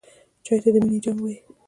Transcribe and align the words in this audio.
چای 0.45 0.59
ته 0.63 0.69
د 0.73 0.75
مینې 0.83 0.99
جام 1.03 1.17
وایم. 1.21 1.43